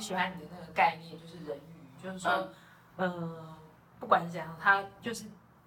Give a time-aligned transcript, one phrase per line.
[0.00, 2.48] 喜欢你的那个概念，就是人鱼，就是说，
[2.96, 3.56] 嗯、呃，
[3.98, 5.24] 不管是怎样，他就是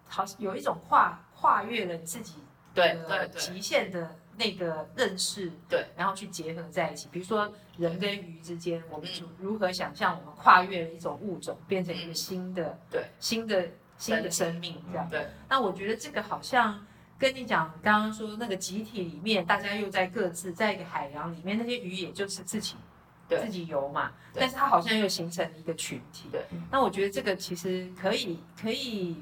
[0.08, 2.36] 好像有一种跨跨越了你自己
[2.74, 7.08] 对对极限的那个认识，对，然后去结合在一起。
[7.12, 9.08] 比如说人跟鱼之间，我们
[9.40, 13.68] 如何想象我们跨越了一种物种，变成一个新的对新的
[13.98, 15.08] 新的生命这样。
[15.10, 16.86] 对，那我觉得这个好像。
[17.20, 22.78] 跟你讲，刚刚说那个集体里面，大家又在各自在一个海洋里面，那些鱼也就是自己
[23.30, 26.28] 对自己游嘛，但是它好像又形成了一个群体。
[26.32, 29.16] 对，那我觉得这个其实可以可以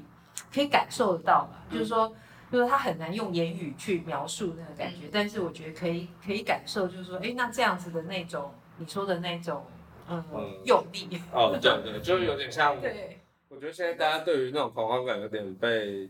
[0.52, 2.12] 可以感受得到吧，嗯、就是说，
[2.50, 9.64] 就是他很难用言语去描述那个感觉，嗯、但是我觉得可以可以感受，就是说，哎，那这样子的那种你说的那种
[10.08, 12.80] 嗯，嗯用力哦，对对，就是有点像。
[12.80, 16.08] 对，我觉得现在大家对于那种狂欢感有点被。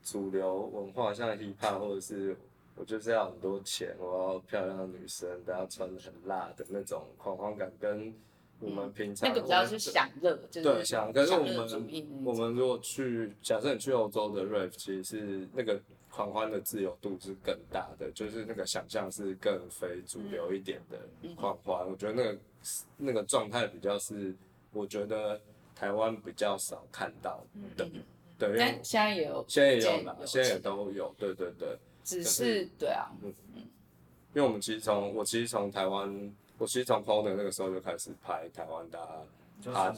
[0.00, 2.34] 主流文化像 hip hop 或者是
[2.78, 8.14] 我就是要很多钱，我要漂亮的女生，都要穿的很辣的那种狂欢感，跟
[8.60, 11.12] 我们平常、嗯、那个比较是享乐，就对享。
[11.12, 20.98] 可是我们我们如果去假设你去欧洲的 rave，其实是那个狂欢的自由度是更大的，就是那个想象是更非主流一点的
[21.34, 21.84] 狂欢。
[21.84, 22.38] 嗯、我觉得那个
[22.96, 24.34] 那个状态比较是，
[24.72, 25.40] 我觉得
[25.74, 27.44] 台湾比较少看到
[27.76, 27.84] 的。
[27.84, 28.02] 嗯
[28.38, 31.76] 对，但现在也有，现在也有啦，现在也都有，对对对。
[32.08, 33.34] 只是对啊，嗯。
[33.54, 33.62] 嗯，
[34.34, 39.94] 因为我们其实从我其实从台湾，我其实从 Poner 那个时候就开始拍台湾的啊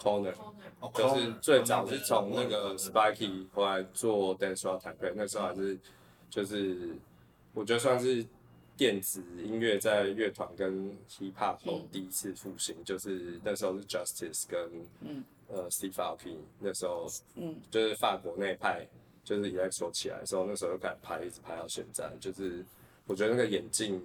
[0.00, 0.34] Poner，
[0.92, 5.78] 就是最早是从那个 Spiky 回来做 Dancefloor Taipei，那时候还是
[6.28, 6.96] 就是
[7.52, 8.24] 我觉得算是
[8.76, 14.70] 电子音乐在乐团跟 Hip Hop 后第一次复兴，就是那时候是 Justice 跟
[15.00, 15.24] 嗯。
[15.46, 18.88] 呃，Steve Aoki 那时候，嗯，就是法国那一派，
[19.24, 22.08] 就是 electro 起来的时候，那时候就开始拍，一直拍到现在。
[22.20, 22.64] 就是
[23.06, 24.00] 我觉得那个眼镜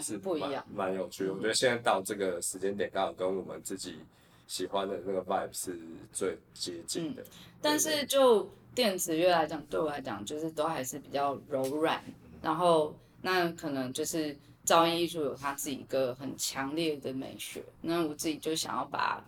[0.00, 1.34] 是不一样，蛮有趣的。
[1.34, 3.98] 我觉得现在到这个时间点，刚好跟我们自己
[4.46, 5.78] 喜欢的那个 vibe 是
[6.12, 7.22] 最接近的。
[7.60, 12.02] 但是就电子乐来讲，对我来讲，就是都还是比较柔软。
[12.40, 17.62] 然后那可能就是噪音艺术有它自己一个很强烈的美学。
[17.80, 19.24] 那我自己就想要把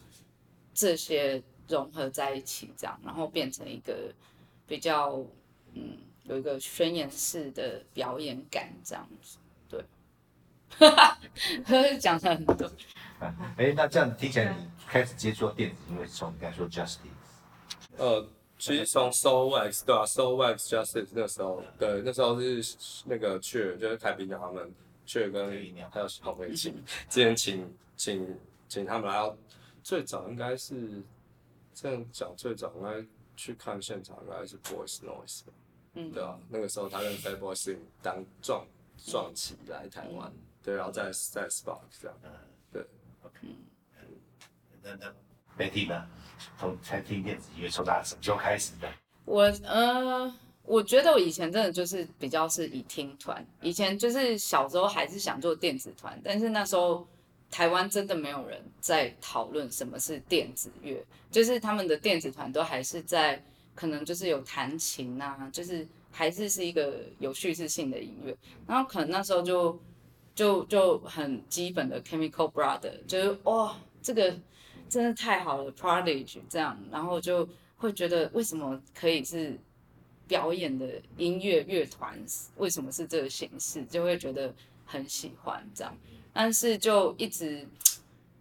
[0.72, 1.42] 这些。
[1.69, 4.12] 融合在一起，这样，然后变成一个
[4.72, 5.22] 比较，
[5.75, 9.37] 嗯，有一个宣言式的表演感，这样子，
[9.69, 9.84] 对，
[10.78, 11.19] 哈哈，
[12.00, 12.66] 讲了很多。
[13.59, 17.00] 哎，那这样听起来，你开始接触电子音乐，从你刚才说 Justice，
[17.99, 24.72] 呃，其实从 Soulwax 对啊？Soulwax Justice 那时候，对，那时候是那个雀，就是凯比鸟他们，
[25.04, 25.50] 雀跟
[25.91, 28.39] 还有好朋友请，之前请请
[28.71, 29.37] 请他们来到，
[29.83, 31.03] 最早应该是。
[31.75, 33.03] 这样讲最早应该
[33.42, 35.41] 去看现场原来是 Boys Noise，
[35.94, 38.64] 嗯，对啊，那个时候他跟 Fatboy Slim 当撞
[39.04, 42.30] 撞起来台湾，嗯、对，然后在在 Spark 这样，嗯，
[42.72, 42.82] 对
[43.25, 43.48] ，OK，
[43.98, 44.06] 嗯，
[44.80, 45.12] 那那
[45.58, 46.06] Betty 呢？
[46.56, 48.88] 从才听电子音乐从哪什么时候开始的？
[49.25, 50.32] 我呃，
[50.62, 57.04] 我觉得我以前真的就是比较是以听团，以前就是小时候还是想做电子团，但是那时候。
[57.52, 68.34] 台湾真的没有人在讨论什么是电子乐，就是他们的电子团都还是在可能就是有弹琴啊，就是还是是一个有叙事性的音乐。
[68.66, 69.78] 然后可能那时候就
[70.34, 74.34] 就就很基本的 Chemical Brother，就是哇，这个
[74.88, 77.46] 真的太好了，Prodigy 这样，然后就
[77.76, 79.58] 会觉得为什么可以是
[80.26, 82.18] 表演的音乐乐团，
[82.56, 84.54] 为什么是这个形式，就会觉得
[84.86, 85.94] 很喜欢这样。
[86.32, 87.66] 但是就一直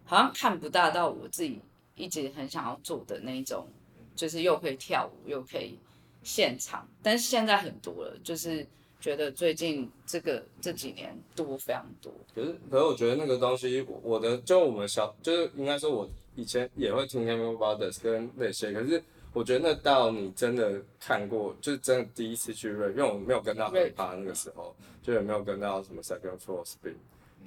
[0.05, 1.59] 好像看不大到我自己
[1.95, 3.67] 一直很想要做的那一种，
[4.15, 5.77] 就是又可以跳舞又可以
[6.23, 6.87] 现场。
[7.03, 8.65] 但是现在很多了，就是
[8.99, 12.11] 觉得最近这个这几年多非常多。
[12.33, 26.95] 可是可是我觉得那个东西，我的就我们小就是应该说，我以前也会听 Chemical Brothers 跟那些，可是我觉得那到你真的看过，就是真的第一次去 rave，因为我没有跟到 hip hop 那个时候，就也没有跟到什么 Second Floor Spin。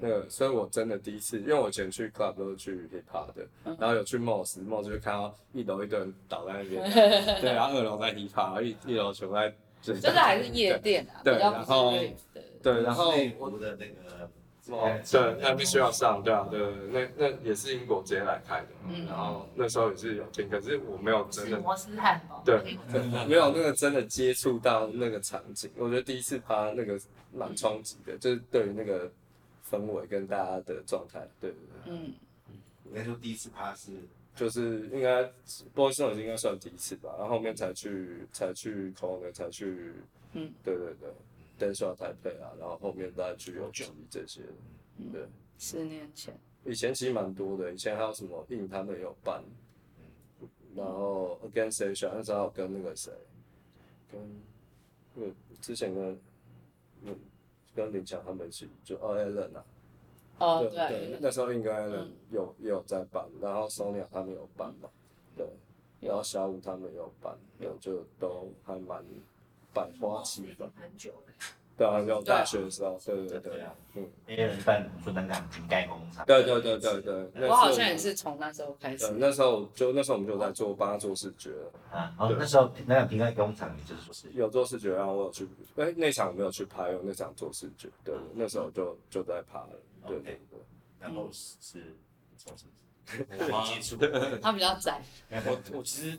[0.01, 3.47] 那个，所以我真的第一次，因为我以前去 club 都是去 hip hop 的，
[3.79, 6.91] 然后有去 Moss，Moss 就看到一楼一堆人倒在那边，
[7.41, 11.93] 对，然后二楼在 hip hop，一一楼全部在，就是还是夜店啊，对，然后
[12.63, 14.29] 对，然后我的那个，
[15.11, 16.61] 对，那必须要上，对啊，对，
[16.91, 19.07] 那那也是英国直接来开的，嗯。
[19.07, 22.79] 然后那时候也是有听，可是我没有真的，摩斯汉堡，对，
[23.29, 26.99] 没有那个真的接触到那个场景，我觉得第一次趴那个
[27.33, 29.11] 蛮冲击的，就是对于那个。
[29.69, 32.15] 氛围跟大家的状态，对对对，嗯，
[32.87, 33.93] 应该说第一次趴是，
[34.37, 35.23] 就是应该
[35.75, 39.93] Boys Noize 应该算第一次吧，然后后面才去才去 Corner 才去，
[40.33, 41.11] 嗯，对对对
[41.59, 44.43] ，Dancefloor Taipei 啊，然后后面再去有去这些，
[45.13, 45.27] 对，
[45.59, 49.43] 十年前，以前其实蛮多的，以前还有什么印他们也有办，
[50.77, 53.13] 然后 Against Asia 那时候跟那个谁，
[54.11, 54.21] 跟
[55.15, 56.19] 那个之前跟
[57.05, 57.17] 嗯
[57.75, 59.65] 跟林强他们一起就 Allen 啊，
[60.39, 61.89] 哦对对，那时候应该
[62.31, 64.89] 有也有在办，然后 Sonia 他们有办嘛，
[65.37, 65.47] 对，
[66.01, 69.05] 然后小五他们有办，对，就都还蛮
[69.73, 71.13] 百花齐放，很久
[71.77, 72.45] 对啊，有大。
[72.45, 73.27] 学的时候，对。
[73.27, 73.63] 对对，
[73.95, 77.01] 嗯，也有人办说南港瓶盖工厂，对对对对。
[77.01, 81.51] 对，我好像也是从那时候开始，那时候就那时候我们就在做帮他做视觉。
[81.91, 84.31] 啊，哦，那时候那个瓶盖工厂，你就是说是？
[84.33, 89.71] 有做视觉，然后我有去，哎，那场我没有去拍，我那场做视觉，对，那时候就就在拍了，
[90.07, 90.61] 对对对，
[91.01, 91.97] 然后是
[92.37, 93.65] 从什么？
[93.67, 93.97] 接触，
[94.41, 96.19] 他比较窄，我我其实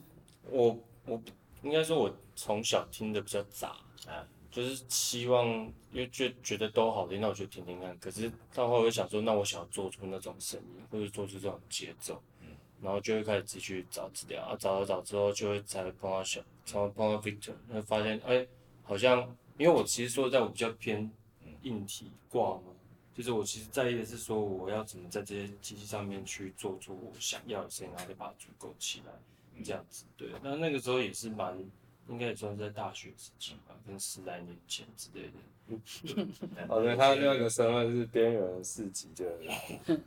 [0.50, 1.20] 我我
[1.62, 3.68] 应该说，我从小听的比较杂
[4.06, 4.26] 啊。
[4.56, 5.46] 就是希望，
[5.92, 7.94] 因为觉觉得都好听，那我就听听看。
[7.98, 12.22] 可是到后来我想说，那我想要做出那种声音，或者做出这种节奏，
[12.80, 18.48] 然后就会开始自己去找资料啊，找找找之后就会才碰到小，才会碰到 Victor，会发现哎、欸，
[18.82, 19.20] 好像
[19.58, 21.10] 因为我其实说在我比较偏
[21.60, 22.72] 硬体挂嘛，
[23.14, 29.12] 就是我其实在意的是说我要怎么在这些机器上面去做出我想要的声音，然后再把它组构起来，
[29.62, 30.06] 这样子。
[30.16, 31.62] 对，那那个时候也是蛮。
[32.08, 35.32] 应该也算是在大学时期吧，跟十来年前之类的。
[36.68, 39.24] 哦，对，他另外一个身份是边缘四级的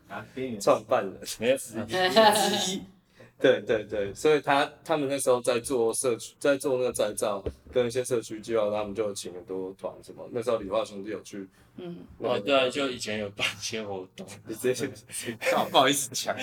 [0.08, 1.78] 啊，边缘创办人，没有之
[2.72, 2.82] 一。
[3.42, 7.42] 对对对，所以他他们那时候在做社区，在做那个再造，
[7.72, 11.48] 跟一些社区计划，他们就请很多团，什么那时候理化兄弟有去，
[11.78, 14.90] 嗯，哦，对啊，就以前有办一些活动，你这些
[15.72, 16.36] 不好意思讲，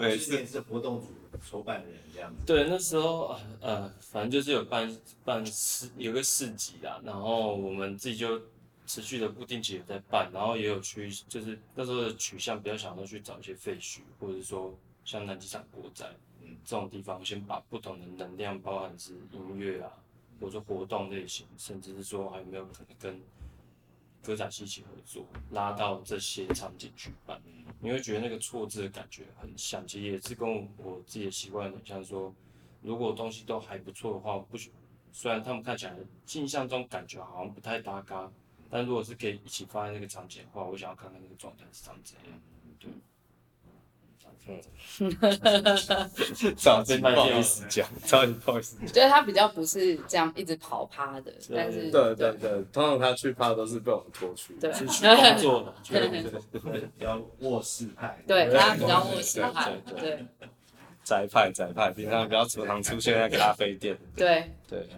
[0.00, 1.08] 每次是活动组
[1.44, 2.42] 筹办人这样子。
[2.46, 8.40] 对，那时候呃，反正就是有办办市，有个市集啦，然后我们自己就
[8.86, 14.72] 持续的不定期的在办，然后也有去，就是那时候的取向比较想要去找一些废墟，或者说。
[15.08, 16.04] 像南机场国宅，
[16.42, 19.88] 嗯，这种地方，先把不同的能量，包含是音乐啊，
[20.40, 23.22] 或者说活动类型，甚至是说还有没有可能跟
[24.20, 27.35] 歌仔戏一起合作，拉到这些场景去办，
[27.80, 32.34] 你会觉得那个错字的感觉很像，其实也是跟我自己的习惯很像，说
[32.82, 34.72] 如果东西都还不错的话，不许，
[35.12, 35.94] 虽然他们看起来
[36.24, 38.30] 镜像中感觉好像不太搭嘎，
[38.70, 42.40] 但如果是可以一起放在那个场景的话，我想要看看那个状态是长怎样，
[42.78, 42.90] 对。
[44.48, 44.60] 嗯，
[46.56, 48.76] 早真不好意思讲，早真不好意思。
[48.86, 60.24] 觉得他比较不是这样一直跑趴的，但是对对对，通常他去趴都是被我们拖去，对，是去工作的，对对对，比较卧室派，对，他比较卧室派，对，
[61.02, 64.50] 宅派宅派，平常比较常出现在咖啡店，对。
[64.68, 64.88] 对。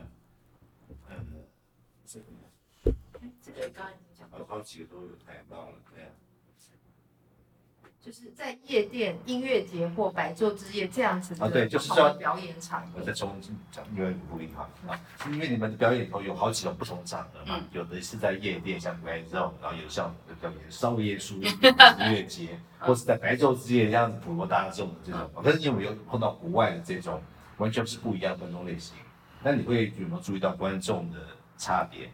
[1.11, 1.45] 嗯，
[2.07, 2.25] 这个，
[3.43, 5.73] 这个刚刚已经讲过，好几个都有太棒了。
[8.09, 12.91] 就是在夜店、音乐节或白昼之夜这样子的，啊，对，就是说表演场。
[12.97, 14.99] 我在重新讲，因为不一样啊，
[15.31, 21.53] 因为你们的表演里头有好几种不同场合嘛，有的是在夜店，像白昼，然后有像我们的表演少夜书 音
[22.11, 25.31] 乐节，或是在白昼之夜这样子普罗大众的这种。
[25.45, 27.23] 可是你有没有碰到国外的这种，
[27.59, 28.97] 完全是不一样的观众类型。
[29.43, 31.19] 那你会有没有注意到观众的
[31.59, 32.11] 差别？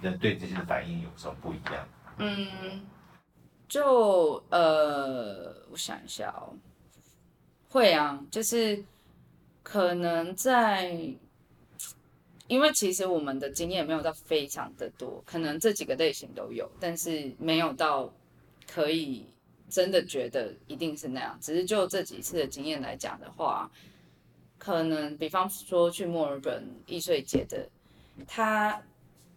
[0.00, 1.86] 人对这些的反应有什么不一样？
[2.16, 2.80] 嗯。
[3.68, 6.54] 就呃，我想一下哦，
[7.68, 8.82] 会啊，就是
[9.62, 10.92] 可能在，
[12.46, 18.12] 因为其实我们的经验没有到非常的多，可能这几个类型都有，但是没有到
[18.72, 19.26] 可以
[19.68, 21.36] 真的觉得一定是那样。
[21.40, 23.68] 只是就这几次的经验来讲的话，
[24.58, 27.68] 可能比方说去墨尔本易碎节的，
[28.28, 28.80] 他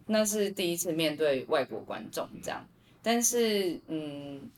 [0.06, 2.64] 那是第一次面对外国观众这样。
[3.02, 4.50] 但是，嗯，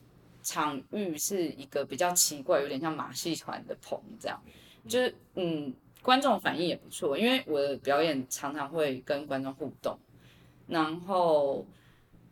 [0.42, 4.42] 场域是一个比较奇怪，有点像马戏团的棚这样，
[4.88, 9.98] 就是，嗯，观众反应也不错，因为我的表演常常会跟观众互动。
[10.68, 11.66] 然后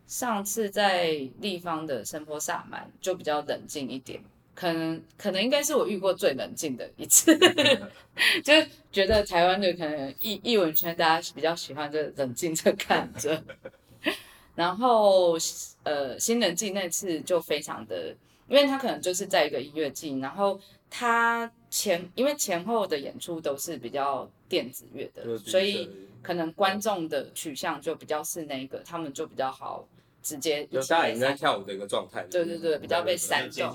[0.07, 4.19] 上次在立方的声波萨满就比较冷静一点，
[4.55, 7.37] 可能可能应该是我遇过最冷静的一次，
[8.43, 8.53] 就
[8.91, 13.43] 觉得台湾的可能艺艺文圈大家比较喜欢就冷静着看着。
[14.59, 15.37] 然后，
[15.83, 18.13] 呃，新人季那次就非常的，
[18.49, 25.89] 因为他可能就是在一个音乐季，然后他前因为前后的演出都是比较电子乐的，所以
[26.21, 29.87] 可能观众的取向就比较是那个，他们就比较好
[30.21, 33.73] 直接就大家在跳舞的一个状态，对对对，比较被煽动，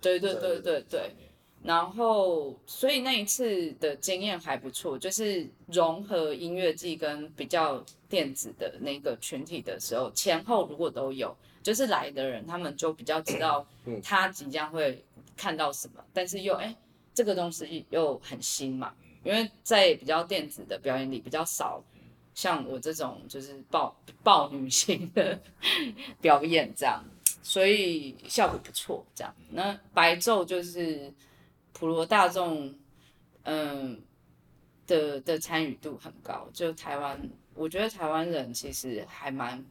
[0.00, 1.14] 对对对对对。
[1.66, 13.66] 然后，所以那一次的经验还不错，就是融合音乐季跟比较电子的那个群体的时候，前后如果都有，就是来的人他们就比较知道
[14.02, 15.02] 他即将会
[15.38, 16.76] 看到什么，但是又哎，
[17.14, 18.92] 这个东西又很新嘛，
[19.24, 21.82] 因为在比较电子的表演里比较少
[22.34, 25.40] 像我这种就是暴暴女性的
[26.20, 27.02] 表演这样，
[27.42, 29.34] 所以效果不错这样。
[29.48, 31.10] 那白昼就是。
[31.74, 32.74] 普罗大众，
[33.42, 34.00] 嗯
[34.86, 37.20] 的的参与度很高，就台湾，
[37.54, 39.62] 我觉得台湾人其实还蛮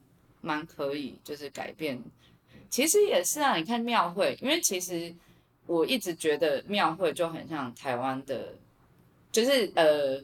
[0.41, 1.99] 蛮可以，就是改变。
[2.69, 5.13] 其实也是啊，你看庙会，因为其实
[5.65, 8.53] 我一直觉得庙会就很像台湾的，
[9.31, 10.21] 就是呃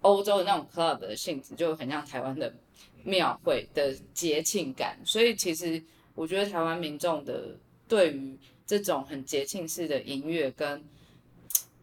[0.00, 2.54] 欧洲的那种 club 的性质，就很像台湾的
[3.02, 4.96] 庙会的节庆感。
[5.04, 5.82] 所以其实
[6.14, 7.56] 我觉得台湾民众的
[7.88, 10.80] 对于这种很节庆式的音乐跟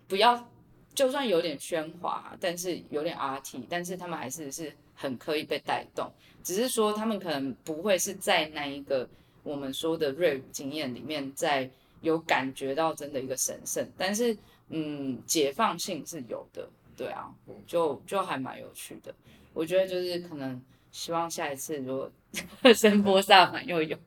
[0.08, 0.48] 不要，
[0.94, 6.12] 就算有点喧哗，但是有点 RT，但是他们还是是很可以被带动。
[6.44, 9.08] 只是说他们可能不会是在那一个
[9.44, 11.70] 我们说的 rave 经验里面，在
[12.02, 14.38] 有感觉到真的一个神圣，但是
[14.70, 17.34] 嗯，解放性是有的，对啊，
[17.66, 19.14] 就就还蛮有趣的。
[19.54, 22.12] 我觉得就是可能希望下一次如果
[22.74, 23.98] 声波萨满又有，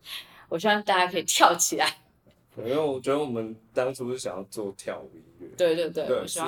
[0.48, 1.96] 我希望大家可以跳起来。
[2.64, 6.40] 因为我觉得我们当初是想要做跳舞音乐，对对对，对是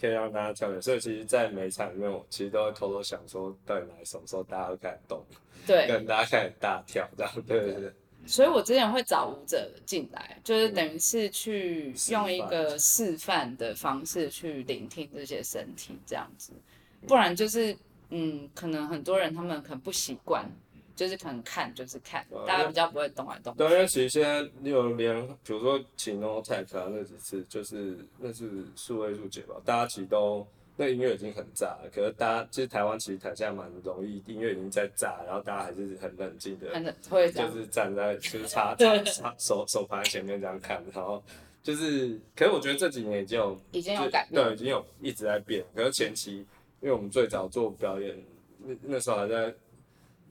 [0.00, 5.22] 可以让大家跳舞，所以其实，在每场里面，我其实都会偷偷想说，到底哪什么时候大家会开始动，
[5.66, 7.92] 对，跟大家开始大跳这样，对对对。
[8.26, 16.52] 所以我之前会找舞者进来，就是等于是去用一个示范的方式去聆听这些身体这样子，
[17.06, 17.76] 不然就是
[18.08, 20.50] 嗯，可能很多人他们可能不习惯。
[20.96, 23.52] 就是可能看就是看，大家比较不会动来动。
[23.56, 30.46] 对，因为其实现在你有连，比如说请 NoTech 啊，那几次就是那是数位数节吧，大家其实都
[30.76, 36.68] 那音乐已经很炸了，可是大家其实台湾其实台下蛮容易，音乐已经在炸，然后大家还是很冷静的，
[37.32, 41.20] 就是站在就是插 插插手手盘前面这样看，然后
[41.62, 45.64] 就是，可是我觉得这几年已经有已经有改变，对，已经有一直在变。
[45.74, 46.36] 可是前期，
[46.80, 48.16] 因为我们最早做表演，
[48.58, 49.52] 那那时候还在。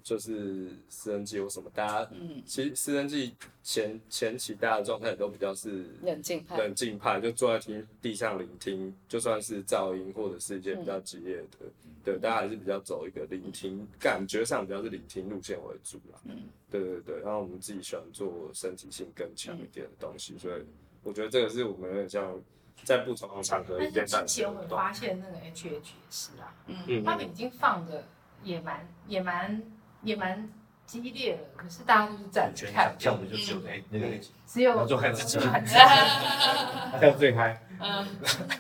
[0.03, 3.33] 就是私人季或什么，大家，嗯，其实私人季
[3.63, 20.61] 前前期大家的状态都比较是冷静派，冷静派，就坐在听地上聆听，就算是噪音或者是一些比较激烈的，嗯、对，大家还是比较走一个聆听，感觉上比较是聆听路线为主啦，嗯，对对对，然后我们自己喜欢做身体性更强一点的东西，嗯、所以
[21.01, 22.37] 我觉得这个是我们有点像
[22.83, 24.05] 在不同的场合一边。
[24.11, 28.03] 但是之前我们发现那个 H H 也是啊，嗯，他们已经放的
[28.43, 29.63] 也蛮也蛮。
[30.03, 30.49] 也蛮
[30.85, 34.07] 激烈的，可是大家都是站着看，跳的就只有那那个，
[34.45, 35.39] 只有观众看自己，
[36.99, 37.59] 跳最嗨。
[37.79, 38.07] 嗯，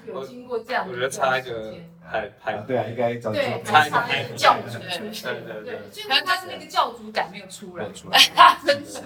[0.07, 8.19] 有经过这样，我觉得差一个海海，对啊，应该找对，一个教主出现，对对对，可能他是那个教主感没有出来，出来，
[8.65, 8.99] 真是。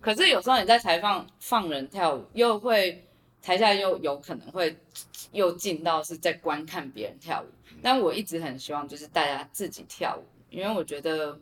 [0.00, 3.06] 可是有时候你在台上放人跳舞，又会
[3.42, 4.76] 台下又有可能会
[5.32, 7.46] 又进到是在观看别人跳舞，
[7.82, 10.24] 但我一直很希望就是大家自己跳舞。
[10.50, 11.38] 因为我觉得，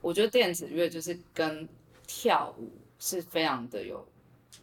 [0.00, 1.68] 我觉得电子乐就是跟
[2.06, 4.06] 跳舞是非常的有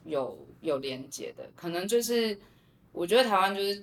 [0.06, 1.50] 有有连接的。
[1.56, 2.38] 可能就是
[2.92, 3.82] 我觉得台湾就是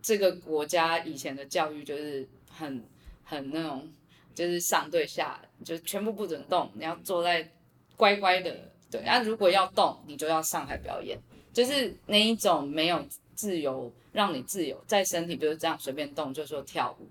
[0.00, 2.84] 这个国家以前的教育就是很
[3.24, 3.92] 很那种，
[4.34, 7.50] 就是上对下，就全部不准动，你要坐在
[7.96, 8.72] 乖乖的。
[8.90, 11.18] 对，那如果要动，你就要上台表演，
[11.50, 13.02] 就是那一种没有
[13.34, 17.08] 自由，让你自由在身体就是这样随便动，就说跳舞。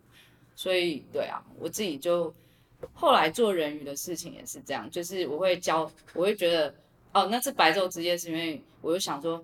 [0.55, 2.33] 所以对啊，我自己就
[2.93, 6.73] 后来做人鱼的事情也是这样，就是我会教，我会觉得
[7.13, 9.43] 哦，那次白昼之夜是因为我就想说，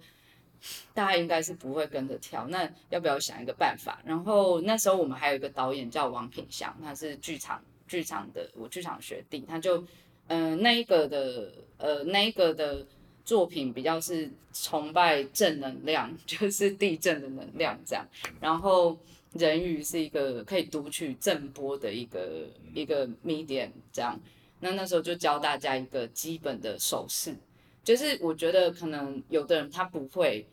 [0.94, 4.00] 大家应该是不会跟着跳，那要不要想一个办法？
[4.06, 9.84] 然后那时候我们还有一个导演叫王品祥，他是剧场剧场的我剧场学弟，他就
[10.28, 12.86] 嗯、那一个的呃那一个的
[13.24, 18.06] 作品比较是崇拜正能量， 就是地震的能量这样，
[18.42, 18.98] 然后。
[19.34, 24.18] 人鱼是一个可以读取震波的一个一个 medium，这样，
[24.62, 27.36] 那那时候就教大家一个基本的手势，
[27.84, 30.48] 就是我觉得可能有的人他不会，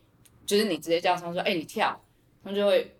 [0.45, 1.99] 就是你直接叫他说，哎、欸，你跳，
[2.43, 2.93] 他就会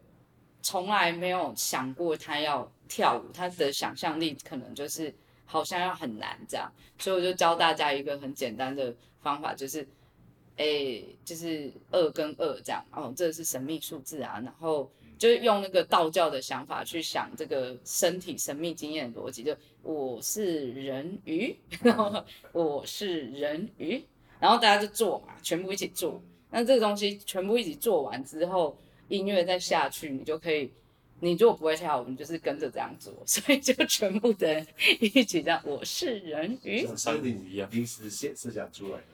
[0.61, 5.13] 从来没有想过他要跳舞，他的想象力可能就是
[5.45, 9.81] 好像要很难这样，所以我就教大家一个很简单的方法，就是，
[10.55, 14.89] 哎、欸，就是二跟二这样，哦，这是神秘数字啊，然后。
[15.17, 24.03] 就是用那个道教的想法去想这个身体神秘经验的逻辑，就我是人鱼， 然后我是人鱼，
[24.39, 30.71] 然后大家就做嘛，全部一起做，那这个东西全部一起做完之后，音乐再下去，你就可以。
[31.21, 34.67] 你如果不会跳舞，你就是跟着这样做， 所以就全部的人
[34.99, 35.61] 一起这样。
[35.63, 39.05] 我是人鱼，像山顶一样，临时现设想出来的？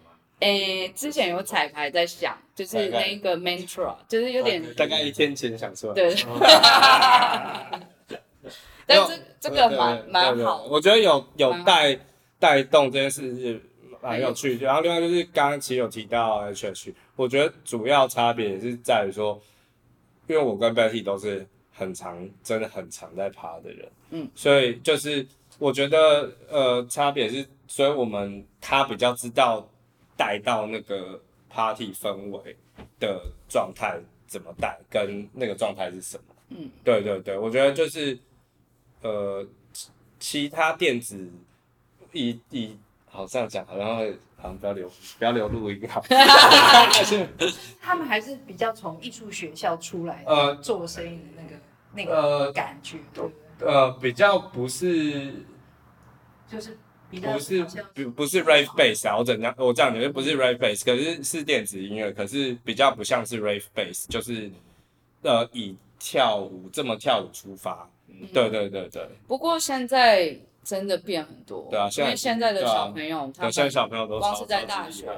[0.42, 5.94] 诶、欸，之前有彩排在想，就是那个 mantra，就是有点大概一天前想出来。
[5.94, 6.14] 对。
[8.86, 11.98] 但这这个蛮蛮好，我觉得有有带
[12.38, 13.62] 带动这件事是
[14.02, 14.66] 蛮有趣的。
[14.66, 19.42] 然后另外就是刚刚其实有提到 H H，我觉得主要差别是在于说，
[20.28, 21.48] 因为我跟 Betty 都是。
[21.74, 25.26] 很常，真的很常在爬的人，嗯，所以就是
[25.58, 29.68] 我觉得，呃，差别是，所以我们他比较知道
[30.22, 32.56] 带到那个 party 氛围
[33.00, 38.16] 的状态怎么带，跟那个状态是什么，嗯，对对对，我觉得就是，
[39.02, 39.44] 呃，
[40.20, 41.28] 其他电子
[42.12, 42.78] 以以
[43.10, 44.88] 好这样讲，好像会好像不要留
[45.18, 46.04] 不要留录音好，
[47.82, 51.60] 他们还是比较从艺术学校出来，呃，做生意的那个。
[51.94, 52.98] 那个感觉，
[53.60, 55.34] 呃，呃，比较不是，
[56.48, 56.78] 就是
[57.20, 57.64] 不是
[57.94, 64.50] 不不是 rave bass 啊，我怎样我这样觉得不是 rave bass，可是是电子音乐，可是比较不像是 rave bass，就是
[65.22, 69.08] 呃以跳舞这么跳舞出发，嗯、对对对对。
[69.28, 75.10] 不过现在真的变很多，对啊，因为现在的小朋友，他现在小朋友都光是在大学，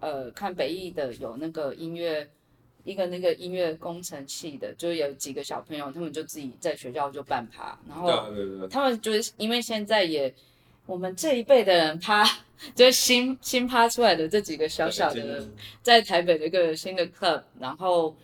[0.00, 2.28] 呃，看北艺的有那个音乐。
[2.82, 8.10] 一个那个音乐工程系的，就有几个小朋友，他们就自己在学校就办趴，然后
[8.70, 10.34] 他们就是因为现在也
[10.90, 12.24] 我们这一辈的人趴，
[12.74, 15.48] 就是新新趴出来的这几个小小的，
[15.82, 18.16] 在台北的一个新的 club，然后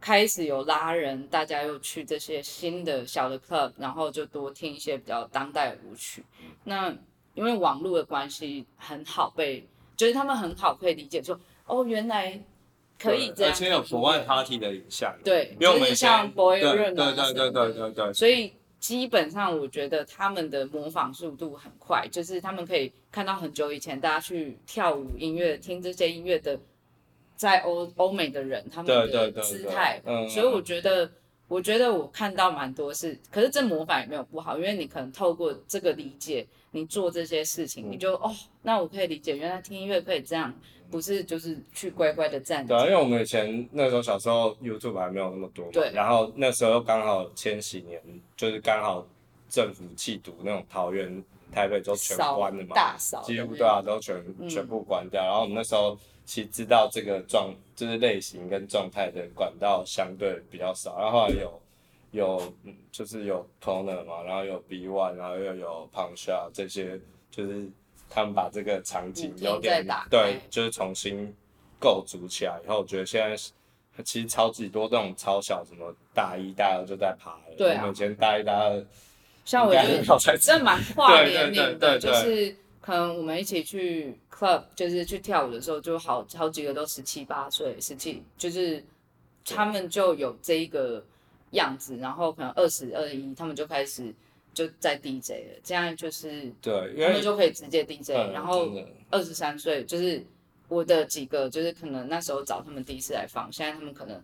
[0.00, 6.24] 开始有拉人，大家又去这些新的小的 club，然后就多听一些比较当代的舞曲。
[6.64, 6.90] 那
[7.34, 12.40] 因为网络的关系，很好被，就是他们很好可以理解说，哦，原来。
[12.96, 18.52] 可以这样，而且有国外 party 的影响，对，因为我们像 Boy Run 对对对对对对，所以
[18.84, 26.60] 基本上我觉得他们的模仿速度很快，就是他们可以看到很久以前大家去跳舞音乐、听这些音乐的，
[27.34, 31.10] 在欧欧美的人他们的姿态，嗯，所以我觉得，
[31.48, 40.54] 我觉得我看到蛮多是，可是这模仿也没有不好，因为你可能透过这个理解，你做这些事情，你就哦，那我可以理解，原来听音乐可以这样。
[40.90, 42.66] 不是，就是去乖乖的站。
[42.66, 45.90] 对啊，因为我们以前那时候小时候 YouTube 还没有那么多嘛，对。
[45.92, 48.00] 然后那时候刚好千禧年，
[48.36, 49.04] 就是刚好
[49.48, 55.22] 政府弃毒那种桃园、台北都全关了嘛，大扫，几乎对啊，都全、嗯、全部关掉。
[55.22, 60.96] 然后我们那时候其实知道这个状，就是类型跟状态的管道相对比较少。
[60.98, 61.60] 然后后来有
[62.12, 62.54] 有
[62.92, 67.68] 就是有 Toner 嘛，然后有 B One，然后又有 Punch 这些，就是。
[68.08, 71.34] 他们把这个场景有点对，就是重新
[71.80, 73.36] 构筑起来以后，我觉得现在
[74.04, 77.54] 其实超级多这种超小，什么大一、大二就在爬了。
[77.58, 78.86] 对、啊，我们以前大一、大二，
[79.44, 79.82] 像我觉
[80.32, 88.84] 得真蛮跨年龄的，就是可能我们一起去 club，就是去跳舞的时候，就好好几个都十七八岁，十七就是
[89.44, 91.04] 他们就有这一个
[91.50, 94.14] 样子，然后可能二十二一，他们就开始。
[94.54, 98.70] 就在 DJ 了，这样就是对，他们就可以直接 DJ，然后
[99.10, 100.24] 二十三岁就是
[100.68, 104.22] 我的几个，就是可能那时候找他们第一次来放，现在他们可能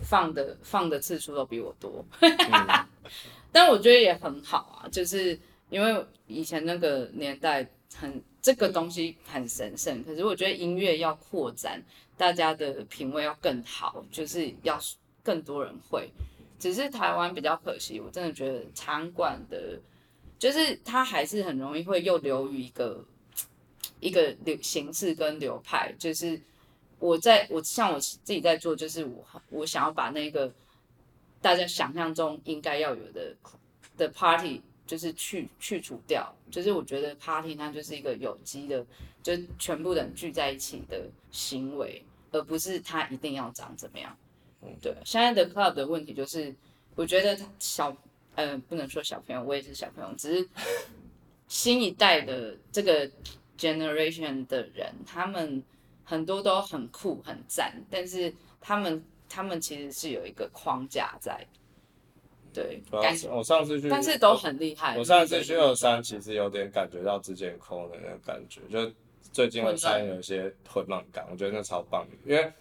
[0.00, 2.86] 放的放的次数都比我多，嗯、
[3.50, 5.38] 但我觉得也很好啊，就是
[5.70, 11.82] 因为以前那个年代很这个东西很神圣，可是我觉得音乐要扩展，
[12.16, 14.78] 大家的品味要更好，就是要
[15.22, 16.10] 更多人会。
[16.60, 19.80] 只是台湾比较可惜，我真的觉得场馆的，
[20.38, 23.04] 就是它还是很容易会又流于一个
[23.98, 25.92] 一个流形式跟流派。
[25.98, 26.38] 就是
[26.98, 30.52] 我在我像我自己在做，就是我我想要把那个
[31.40, 33.34] 大家想象中应该要有的
[33.96, 36.30] 的 party，就是去去除掉。
[36.50, 38.84] 就是我觉得 party 它就是一个有机的，
[39.22, 44.14] 就全部人聚在一起的行为，而不是它一定要长怎么样。
[44.62, 46.54] 嗯，对，现在的 club 的问题就是，
[46.94, 47.96] 我觉得小，
[48.34, 50.48] 呃，不能说小朋友，我也是小朋友，只是
[51.48, 53.10] 新一代的这个
[53.56, 55.64] generation 的人，他们
[56.04, 61.42] 很多都很酷很赞，但是他们他们其实是有一个框架在，
[62.52, 62.82] 对，
[63.30, 64.98] 我上次去，但是都很厉害。
[64.98, 68.92] 我上次去二三，其实有点感觉到之前空的那个感觉，就
[69.32, 72.52] 最近二三有一些混乱感，我觉得那超棒的，因为。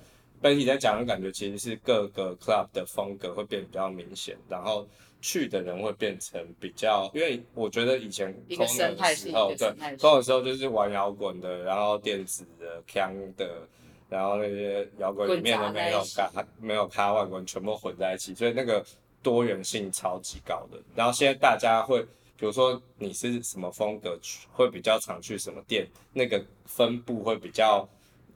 [0.41, 4.87] Betty 在讲的感觉其实是各个 club 的风格会变比较明显，然后
[5.21, 13.67] 去的人会变成比较，因为我觉得以前 Toner 的时候，对 Toner 的时候就是玩摇滚的，然后电子的、腔的，
[14.09, 18.81] 然后那些摇滚里面的没有咖没有咖外滚全部混在一起，所以那个
[19.21, 20.79] 多元性超级高的。
[20.95, 22.01] 然后现在大家会，
[22.37, 24.17] 比如说你是什么风格，
[24.53, 27.85] 会比较常去什么店，那个分布会比较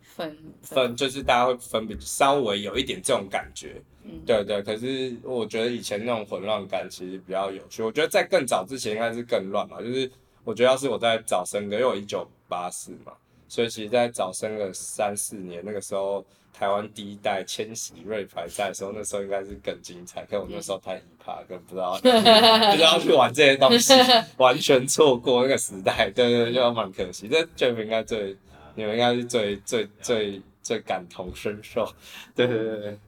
[0.04, 3.82] 分分，就是大家会分比稍微有一点这种感觉。
[4.04, 4.62] 嗯，对对。
[4.62, 7.82] 可是我觉得以前那种混乱感其实比较有趣。
[7.82, 10.12] 我觉得在更早之前应该是更乱嘛，就是
[10.44, 13.13] 我觉得要是我在早生个，因为我一九八四嘛。
[13.48, 20.26] 所以其实，在早生个三四年，那个时候台湾第一代千禧瑞牌赛的时候，那时候应该是更精彩。
[20.26, 22.10] 可我那时候太 hiphop，更不知道 不
[22.78, 23.94] 知道去玩这些东西，
[24.38, 26.10] 完全错过那个时代。
[26.10, 27.28] 对对对，就蛮可惜。
[27.28, 28.36] 这 Jeff 应该最，
[28.75, 31.86] 你们应该是最最最最感同身受。
[32.36, 32.99] 对对对对，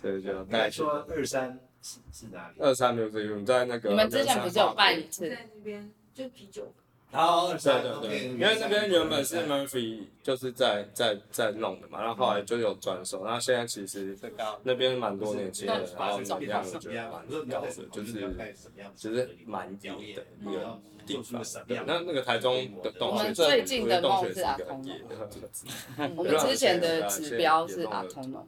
[0.00, 2.54] 所以就刚才说二三是是哪里？
[2.60, 3.90] 二三就是我们在那个。
[3.90, 5.28] 你们之前不是有办一次？
[5.28, 6.72] 在那边就啤酒。
[7.12, 14.16] 然后，对对对，因为那边原本是 Murphy 就是在在在弄的嘛，然后后来就有转手，然后现在其实
[14.62, 18.24] 那边蛮多年轻人，然后怎么样，我觉得蛮高的，就是
[18.94, 20.24] 其实蛮牛的
[21.06, 21.42] 一个地方。
[21.86, 24.96] 那那个台中的洞穴，最近的梦是阿通农，
[26.16, 28.46] 我们之前的指标是阿通农，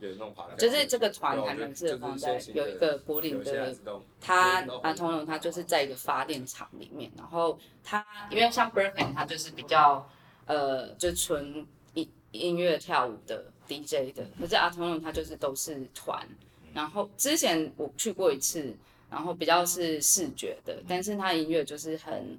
[0.58, 3.74] 就是这个团还蛮适合放在有一个柏林的，
[4.20, 7.58] 他阿通农他就是在一个发电厂里面，然后。
[7.84, 10.08] 他因为像 Berkeley 他就是比较
[10.46, 16.24] 呃，就纯音音乐跳舞的 DJ 的，可是阿童他就是都是团。
[16.72, 18.72] 然后之前我去过一次，
[19.12, 22.38] 然后比较是视觉的，但是他音乐就是很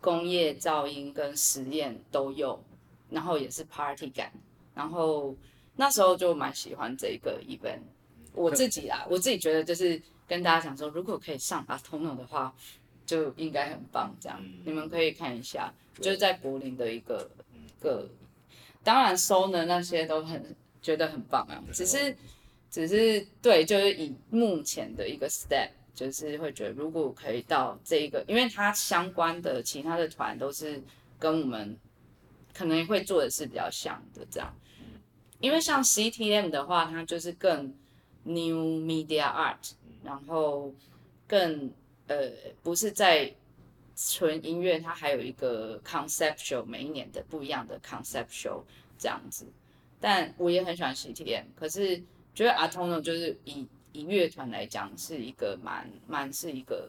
[0.00, 2.60] 工业噪音跟实验都有，
[3.08, 4.32] 然后也是 party 感。
[4.74, 5.34] 然后
[5.76, 7.80] 那时候就蛮喜欢这个 event，
[8.34, 12.52] 我自己啦，我自己觉得就是跟大家讲说，如果可以上阿童的话。
[13.08, 17.26] 就应该很棒，这样、嗯、你们可以看一下，就是在柏林的一个
[17.80, 18.06] 个，
[18.84, 22.14] 当然收呢那些都很觉得很棒啊，只是
[22.70, 30.82] 只是对，就是以目前的一个 step，就是会觉得如果可以到这一个，因为它相关的其他的团都是
[31.18, 31.76] 跟我们
[32.54, 34.54] 可能会做的是比较像的这样，
[35.40, 37.74] 因为像 CTM 的话，它就是更
[38.24, 40.74] new media art，然后
[41.26, 41.70] 更。
[42.10, 43.30] 呃，不是在
[43.94, 48.62] 纯音乐，它还有一个 conceptual，每一年的不一样的 conceptual
[48.98, 49.46] 这样子。
[50.00, 52.02] 但我也很喜欢 CTM，可是
[52.38, 56.88] 觉得 Atonal 就是以以乐团来讲是一个蛮蛮是一个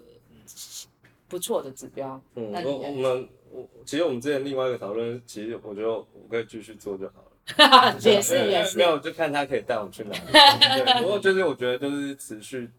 [1.28, 2.22] 不错的指标。
[2.36, 7.98] 嗯，我我们我其实我们之前另外一个讨论，其实我觉得我可以继续做就好了。
[8.02, 10.22] 也 是也是，没有就看他可以带我们去哪里。
[10.32, 12.70] 对，不过就是我觉得就是持续。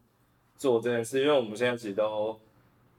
[0.56, 2.38] 做这件事，因为我们现在其实都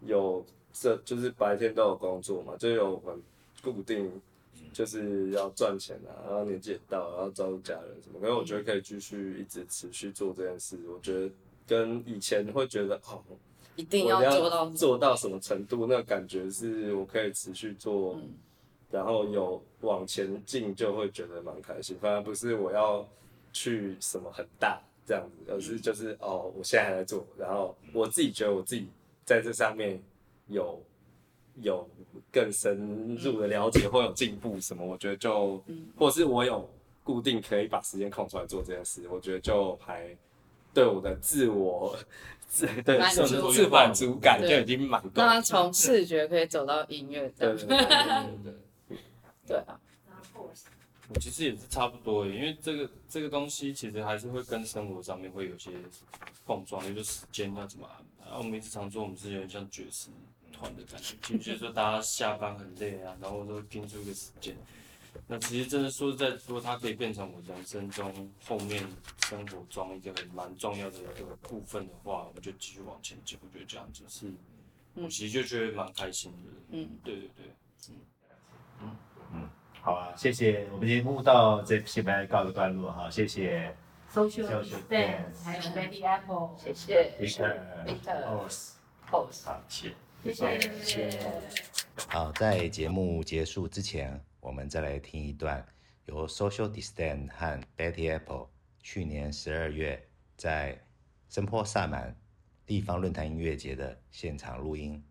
[0.04, 3.22] 有这，就是白天都有工作嘛，就有很
[3.62, 4.12] 固定，
[4.72, 8.20] 就是要赚钱啊，然后年纪也到，然后照顾家人什么。
[8.20, 11.30] 可是我觉得可以继续一直持续做这件事，我觉得
[11.68, 13.22] 跟以前会觉得哦，
[13.76, 18.18] 一定要做到做到什么程度，那个感觉是我可以持续做，
[18.90, 21.98] 然后有往前进，就会觉得蛮开心。
[22.00, 23.08] 反而不是我要
[23.54, 24.82] 去什么很大。
[25.04, 28.88] 这样子，而是就是哦，我现在还在做，然后我自己觉得我自己
[29.26, 30.00] 在这上面
[30.48, 30.80] 有
[31.62, 31.88] 有
[32.32, 35.64] 更深入的了解或有进步什么，我觉得就，
[35.98, 36.70] 或是我有
[37.04, 40.16] 固定可以把时间空出来做这件事，我觉得就还
[40.74, 41.98] 对我的自我
[42.48, 45.10] 自对自自满足感就已经蛮够。
[45.16, 47.88] 那从视觉可以走到音乐，对对对对
[48.90, 48.98] 对，
[49.48, 49.80] 对啊。
[51.14, 55.70] 我其实也是差不多，因为这个这个东西其实还是会跟生活上面会有些
[56.46, 58.30] 碰撞，也就是时间要怎么安排。
[58.30, 60.10] 然后我们一直常说我们是有点像爵士
[60.52, 64.56] 团的感觉，其实就是说大家下班很累啊，然后都会拼出一个时间。
[65.28, 68.86] 那其实真的说实在说，它可以变成我人生中后面
[69.26, 73.36] 生活中一个很蛮重要的一个部分的话，我们就继续往前走。
[73.42, 74.04] 我觉得这样子。
[74.08, 74.32] 是，
[74.94, 76.38] 我其实就觉得蛮开心的。
[76.70, 77.46] 嗯，对对对，
[77.90, 77.96] 嗯。
[78.82, 78.96] 嗯。
[79.34, 79.50] 嗯。
[79.82, 80.68] 好啊，谢谢。
[80.72, 83.76] 我们节目到这边告一段落哈，谢谢。
[84.14, 87.16] Social Distance，还有 Betty Apple，谢谢。
[87.20, 88.74] Victor，Victor，Pose，
[89.46, 91.20] 好，谢谢谢。
[92.08, 95.66] 好，在节目结束之前，我们再来听一段
[96.06, 98.48] 由 Social Distortion 和 Betty Apple
[98.82, 100.08] 去年十二月
[100.38, 100.80] 在
[101.28, 102.16] 新加坡萨满
[102.66, 105.04] 地方论坛音乐节的现场录音。